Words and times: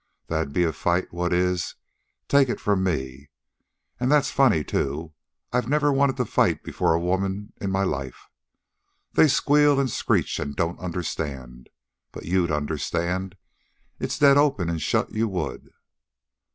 That'd 0.29 0.51
be 0.51 0.63
a 0.63 0.73
fight 0.73 1.13
what 1.13 1.31
is, 1.31 1.75
take 2.27 2.49
it 2.49 2.59
from 2.59 2.83
me. 2.83 3.29
An' 3.99 4.09
that's 4.09 4.31
funny, 4.31 4.63
too. 4.63 5.13
I 5.53 5.61
never 5.61 5.93
wanted 5.93 6.17
to 6.17 6.25
fight 6.25 6.63
before 6.63 6.95
a 6.95 6.99
woman 6.99 7.53
in 7.61 7.69
my 7.69 7.83
life. 7.83 8.27
They 9.13 9.27
squeal 9.27 9.79
and 9.79 9.91
screech 9.91 10.39
an' 10.39 10.53
don't 10.53 10.79
understand. 10.79 11.69
But 12.11 12.25
you'd 12.25 12.49
understand. 12.49 13.37
It's 13.99 14.17
dead 14.17 14.37
open 14.37 14.71
an' 14.71 14.79
shut 14.79 15.11
you 15.11 15.27
would." 15.27 15.69